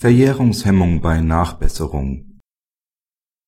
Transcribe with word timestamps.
Verjährungshemmung 0.00 1.02
bei 1.02 1.20
Nachbesserung 1.20 2.38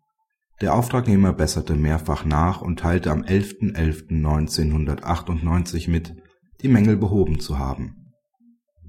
der 0.62 0.74
Auftragnehmer 0.76 1.34
besserte 1.34 1.76
mehrfach 1.76 2.24
nach 2.24 2.62
und 2.62 2.80
teilte 2.80 3.12
am 3.12 3.24
11.11.1998 3.24 5.90
mit, 5.90 6.16
die 6.62 6.68
Mängel 6.68 6.98
behoben 6.98 7.40
zu 7.40 7.58
haben. 7.58 8.14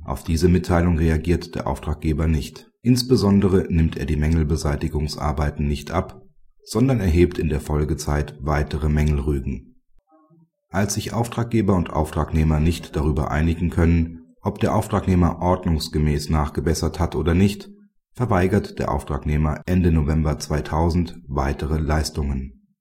Auf 0.04 0.22
diese 0.22 0.48
Mitteilung 0.48 0.98
reagiert 0.98 1.54
der 1.54 1.66
Auftraggeber 1.66 2.26
nicht. 2.26 2.70
Insbesondere 2.82 3.68
nimmt 3.70 3.96
er 3.96 4.04
die 4.04 4.16
Mängelbeseitigungsarbeiten 4.16 5.66
nicht 5.66 5.92
ab, 5.92 6.20
sondern 6.62 7.00
erhebt 7.00 7.38
in 7.38 7.48
der 7.48 7.60
Folgezeit 7.60 8.36
weitere 8.40 8.90
Mängelrügen. 8.90 9.76
Als 10.68 10.92
sich 10.94 11.12
Auftraggeber 11.12 11.74
und 11.74 11.90
Auftragnehmer 11.90 12.60
nicht 12.60 12.96
darüber 12.96 13.30
einigen 13.30 13.70
können, 13.70 14.22
ob 14.42 14.58
der 14.58 14.74
Auftragnehmer 14.74 15.40
ordnungsgemäß 15.40 16.28
nachgebessert 16.28 16.98
hat 16.98 17.14
oder 17.14 17.34
nicht 17.34 17.70
verweigert 18.14 18.78
der 18.78 18.92
Auftragnehmer 18.92 19.62
Ende 19.66 19.90
November 19.90 20.38
2000 20.38 21.18
weitere 21.26 21.78
Leistungen. 21.78 22.76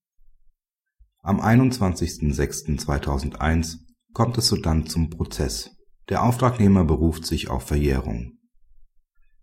Am 1.22 1.40
21.06.2001 1.40 3.78
kommt 4.14 4.38
es 4.38 4.50
sodann 4.50 4.88
zum 4.88 5.10
Prozess. 5.10 5.70
Der 6.10 6.24
Auftragnehmer 6.24 6.84
beruft 6.84 7.26
sich 7.26 7.50
auf 7.50 7.64
Verjährung. 7.64 8.34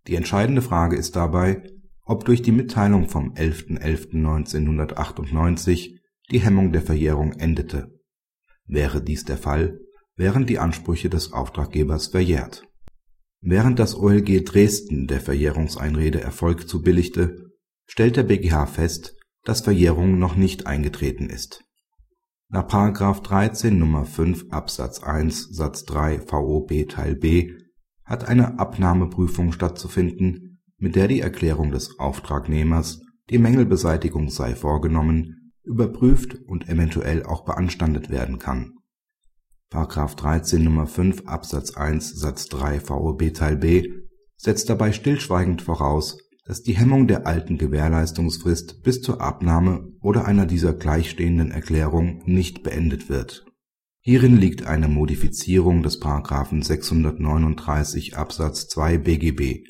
Die 0.06 0.16
entscheidende 0.16 0.60
Frage 0.60 0.96
ist 0.96 1.16
dabei, 1.16 1.62
ob 2.04 2.26
durch 2.26 2.42
die 2.42 2.52
Mitteilung 2.52 3.08
vom 3.08 3.32
11.11.1998 3.34 6.00
die 6.30 6.40
Hemmung 6.40 6.72
der 6.72 6.82
Verjährung 6.82 7.32
endete. 7.32 7.98
Wäre 8.66 9.02
dies 9.02 9.24
der 9.24 9.38
Fall, 9.38 9.80
wären 10.16 10.44
die 10.46 10.58
Ansprüche 10.58 11.08
des 11.08 11.32
Auftraggebers 11.32 12.08
verjährt 12.08 12.67
Während 13.40 13.78
das 13.78 13.94
OLG 13.96 14.44
Dresden 14.44 15.06
der 15.06 15.20
Verjährungseinrede 15.20 16.20
Erfolg 16.20 16.68
zubilligte, 16.68 17.52
stellt 17.86 18.16
der 18.16 18.24
BgH 18.24 18.66
fest, 18.66 19.16
dass 19.44 19.60
Verjährung 19.60 20.18
noch 20.18 20.34
nicht 20.34 20.66
eingetreten 20.66 21.30
ist. 21.30 21.64
Nach§ 22.48 22.66
13 23.22 23.80
Nr. 23.80 24.04
5 24.06 24.46
Absatz 24.50 25.02
1 25.02 25.54
Satz 25.54 25.84
3 25.84 26.20
VOB 26.20 26.88
Teil 26.88 27.14
b 27.14 27.52
hat 28.04 28.26
eine 28.26 28.58
Abnahmeprüfung 28.58 29.52
stattzufinden, 29.52 30.60
mit 30.78 30.96
der 30.96 31.08
die 31.08 31.20
Erklärung 31.20 31.70
des 31.70 31.98
Auftragnehmers, 31.98 33.02
die 33.30 33.38
Mängelbeseitigung 33.38 34.30
sei 34.30 34.54
vorgenommen, 34.56 35.52
überprüft 35.62 36.36
und 36.46 36.68
eventuell 36.68 37.22
auch 37.22 37.44
beanstandet 37.44 38.10
werden 38.10 38.38
kann§ 38.38 38.72
13 39.70 40.64
Nr. 40.64 40.86
5 40.86 41.26
Absatz 41.26 41.76
1 41.76 42.18
Satz 42.18 42.46
3 42.46 42.80
VOB 42.80 43.34
Teil 43.34 43.56
b 43.56 43.88
setzt 44.36 44.70
dabei 44.70 44.92
stillschweigend 44.92 45.62
voraus, 45.62 46.18
dass 46.46 46.62
die 46.62 46.76
Hemmung 46.76 47.06
der 47.06 47.26
alten 47.26 47.58
Gewährleistungsfrist 47.58 48.82
bis 48.82 49.02
zur 49.02 49.20
Abnahme 49.20 49.92
oder 50.00 50.24
einer 50.24 50.46
dieser 50.46 50.72
gleichstehenden 50.72 51.50
Erklärung 51.50 52.22
nicht 52.24 52.62
beendet 52.62 53.10
wird. 53.10 53.44
Hierin 54.00 54.38
liegt 54.38 54.66
eine 54.66 54.88
Modifizierung 54.88 55.82
des§ 55.82 56.00
639 56.64 58.16
Absatz 58.16 58.68
2 58.68 58.96
BGB. 58.96 59.66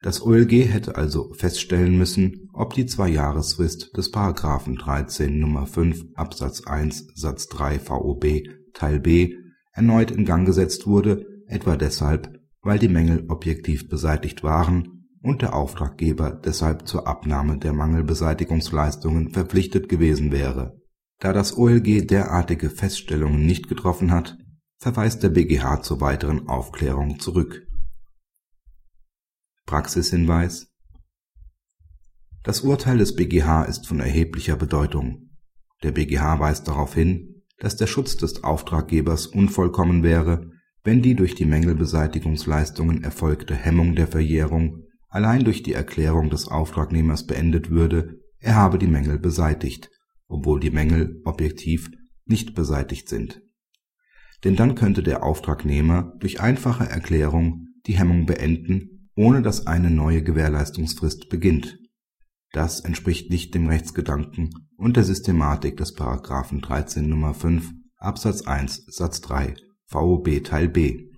Das 0.00 0.22
OLG 0.22 0.72
hätte 0.72 0.96
also 0.96 1.34
feststellen 1.34 1.98
müssen, 1.98 2.48
ob 2.54 2.72
die 2.72 2.86
Zweijahresfrist 2.86 3.94
des§ 3.96 4.12
13 4.78 5.42
Nr. 5.42 5.66
5 5.66 6.04
Absatz 6.14 6.62
1 6.64 7.08
Satz 7.14 7.48
3 7.48 7.78
VOB 7.80 8.24
Teil 8.76 9.00
B 9.00 9.34
erneut 9.72 10.10
in 10.10 10.24
Gang 10.24 10.46
gesetzt 10.46 10.86
wurde, 10.86 11.26
etwa 11.48 11.76
deshalb, 11.76 12.40
weil 12.62 12.78
die 12.78 12.88
Mängel 12.88 13.24
objektiv 13.28 13.88
beseitigt 13.88 14.42
waren 14.42 15.08
und 15.22 15.42
der 15.42 15.54
Auftraggeber 15.54 16.30
deshalb 16.30 16.86
zur 16.86 17.06
Abnahme 17.06 17.58
der 17.58 17.72
Mangelbeseitigungsleistungen 17.72 19.30
verpflichtet 19.30 19.88
gewesen 19.88 20.30
wäre. 20.30 20.78
Da 21.18 21.32
das 21.32 21.56
OLG 21.56 22.06
derartige 22.06 22.70
Feststellungen 22.70 23.44
nicht 23.46 23.68
getroffen 23.68 24.12
hat, 24.12 24.36
verweist 24.78 25.22
der 25.22 25.30
BGH 25.30 25.82
zur 25.82 26.00
weiteren 26.00 26.48
Aufklärung 26.48 27.18
zurück. 27.18 27.66
Praxishinweis 29.64 30.68
Das 32.42 32.60
Urteil 32.60 32.98
des 32.98 33.16
BGH 33.16 33.64
ist 33.64 33.86
von 33.86 34.00
erheblicher 34.00 34.56
Bedeutung. 34.56 35.30
Der 35.82 35.92
BGH 35.92 36.38
weist 36.38 36.68
darauf 36.68 36.94
hin 36.94 37.35
dass 37.58 37.76
der 37.76 37.86
Schutz 37.86 38.16
des 38.16 38.44
Auftraggebers 38.44 39.26
unvollkommen 39.26 40.02
wäre, 40.02 40.50
wenn 40.84 41.02
die 41.02 41.14
durch 41.14 41.34
die 41.34 41.46
Mängelbeseitigungsleistungen 41.46 43.02
erfolgte 43.02 43.54
Hemmung 43.54 43.94
der 43.94 44.06
Verjährung 44.06 44.84
allein 45.08 45.44
durch 45.44 45.62
die 45.62 45.72
Erklärung 45.72 46.30
des 46.30 46.48
Auftragnehmers 46.48 47.26
beendet 47.26 47.70
würde, 47.70 48.20
er 48.38 48.54
habe 48.54 48.78
die 48.78 48.86
Mängel 48.86 49.18
beseitigt, 49.18 49.90
obwohl 50.28 50.60
die 50.60 50.70
Mängel 50.70 51.20
objektiv 51.24 51.90
nicht 52.26 52.54
beseitigt 52.54 53.08
sind. 53.08 53.40
Denn 54.44 54.56
dann 54.56 54.74
könnte 54.74 55.02
der 55.02 55.22
Auftragnehmer 55.22 56.12
durch 56.20 56.40
einfache 56.40 56.84
Erklärung 56.84 57.68
die 57.86 57.98
Hemmung 57.98 58.26
beenden, 58.26 59.10
ohne 59.16 59.40
dass 59.40 59.66
eine 59.66 59.90
neue 59.90 60.22
Gewährleistungsfrist 60.22 61.30
beginnt 61.30 61.78
das 62.52 62.80
entspricht 62.80 63.30
nicht 63.30 63.54
dem 63.54 63.68
Rechtsgedanken 63.68 64.50
und 64.76 64.96
der 64.96 65.04
Systematik 65.04 65.76
des§ 65.76 65.96
13 66.60 67.10
Nr. 67.10 67.34
5 67.34 67.72
Absatz 67.96 68.42
1 68.42 68.84
Satz 68.88 69.20
3 69.20 69.54
VOB 69.86 70.42
Teil 70.44 70.68
b 70.68 71.10